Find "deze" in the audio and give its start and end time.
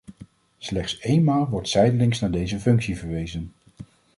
2.31-2.59